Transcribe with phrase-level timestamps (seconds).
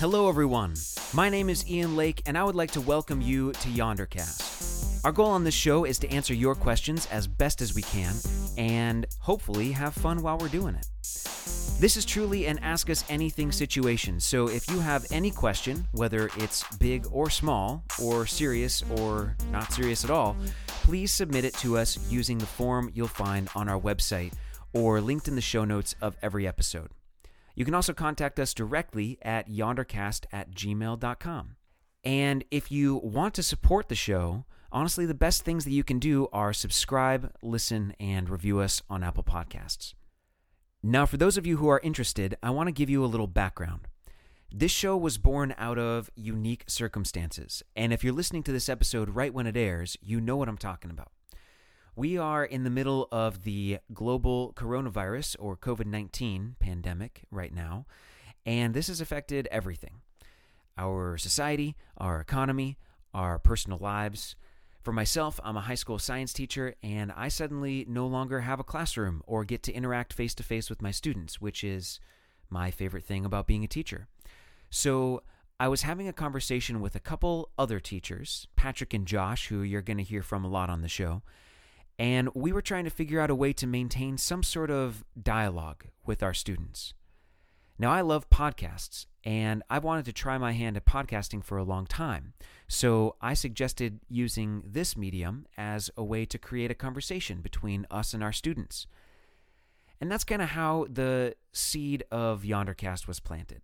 [0.00, 0.74] Hello, everyone.
[1.12, 5.04] My name is Ian Lake, and I would like to welcome you to Yondercast.
[5.04, 8.12] Our goal on this show is to answer your questions as best as we can
[8.58, 10.88] and hopefully have fun while we're doing it.
[11.78, 16.28] This is truly an Ask Us Anything situation, so if you have any question, whether
[16.38, 20.36] it's big or small, or serious or not serious at all,
[20.66, 24.32] please submit it to us using the form you'll find on our website
[24.72, 26.90] or linked in the show notes of every episode.
[27.54, 31.56] You can also contact us directly at yondercast at gmail.com.
[32.02, 35.98] And if you want to support the show, honestly, the best things that you can
[35.98, 39.94] do are subscribe, listen, and review us on Apple Podcasts.
[40.82, 43.26] Now, for those of you who are interested, I want to give you a little
[43.26, 43.88] background.
[44.52, 49.10] This show was born out of unique circumstances, and if you're listening to this episode
[49.10, 51.10] right when it airs, you know what I'm talking about.
[51.96, 57.86] We are in the middle of the global coronavirus or COVID 19 pandemic right now,
[58.44, 60.00] and this has affected everything
[60.76, 62.78] our society, our economy,
[63.14, 64.34] our personal lives.
[64.82, 68.64] For myself, I'm a high school science teacher, and I suddenly no longer have a
[68.64, 72.00] classroom or get to interact face to face with my students, which is
[72.50, 74.08] my favorite thing about being a teacher.
[74.68, 75.22] So,
[75.60, 79.80] I was having a conversation with a couple other teachers, Patrick and Josh, who you're
[79.80, 81.22] going to hear from a lot on the show,
[81.98, 85.84] and we were trying to figure out a way to maintain some sort of dialogue
[86.04, 86.94] with our students.
[87.78, 91.64] Now, I love podcasts, and I wanted to try my hand at podcasting for a
[91.64, 92.34] long time.
[92.68, 98.14] So I suggested using this medium as a way to create a conversation between us
[98.14, 98.86] and our students.
[100.00, 103.62] And that's kind of how the seed of Yondercast was planted.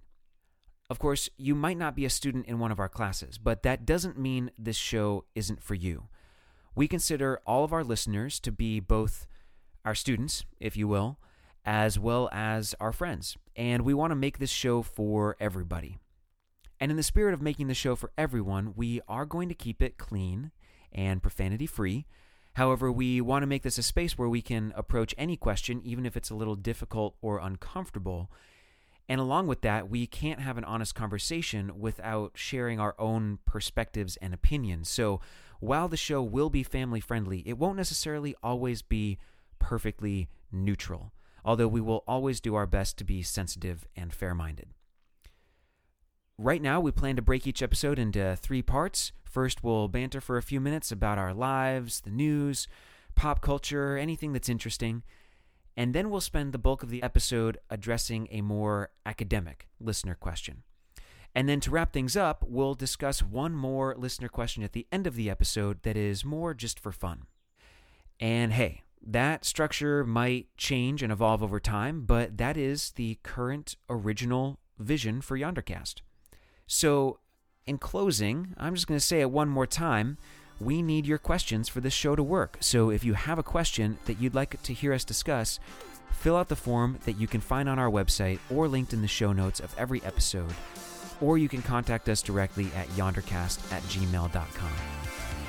[0.89, 3.87] Of course, you might not be a student in one of our classes, but that
[3.87, 6.09] doesn't mean this show isn't for you.
[6.75, 9.27] We consider all of our listeners to be both
[9.85, 11.19] our students, if you will,
[11.65, 13.37] as well as our friends.
[13.57, 15.99] And we want to make this show for everybody.
[16.79, 19.83] And in the spirit of making the show for everyone, we are going to keep
[19.83, 20.51] it clean
[20.93, 22.07] and profanity free.
[22.55, 26.07] However, we want to make this a space where we can approach any question, even
[26.07, 28.31] if it's a little difficult or uncomfortable.
[29.11, 34.17] And along with that, we can't have an honest conversation without sharing our own perspectives
[34.19, 34.89] and opinions.
[34.89, 35.21] So,
[35.59, 39.19] while the show will be family friendly, it won't necessarily always be
[39.59, 41.13] perfectly neutral,
[41.45, 44.69] although we will always do our best to be sensitive and fair minded.
[46.39, 49.11] Right now, we plan to break each episode into three parts.
[49.25, 52.69] First, we'll banter for a few minutes about our lives, the news,
[53.17, 55.03] pop culture, anything that's interesting.
[55.77, 60.63] And then we'll spend the bulk of the episode addressing a more academic listener question.
[61.35, 65.07] And then to wrap things up, we'll discuss one more listener question at the end
[65.07, 67.23] of the episode that is more just for fun.
[68.19, 73.77] And hey, that structure might change and evolve over time, but that is the current
[73.89, 75.97] original vision for Yondercast.
[76.67, 77.21] So,
[77.67, 80.19] in closing, I'm just going to say it one more time.
[80.61, 82.59] We need your questions for this show to work.
[82.61, 85.59] So, if you have a question that you'd like to hear us discuss,
[86.13, 89.09] fill out the form that you can find on our website or linked in the
[89.09, 90.53] show notes of every episode
[91.21, 94.73] or you can contact us directly at yondercast at gmail.com.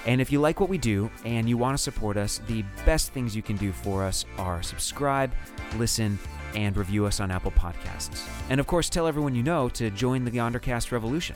[0.06, 3.14] And if you like what we do and you want to support us, the best
[3.14, 5.32] things you can do for us are subscribe,
[5.78, 6.18] listen,
[6.56, 8.28] and review us on Apple Podcasts.
[8.50, 11.36] And of course, tell everyone you know to join the Yondercast revolution.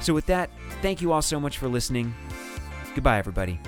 [0.00, 0.50] So, with that,
[0.82, 2.14] thank you all so much for listening.
[2.96, 3.60] Goodbye, everybody.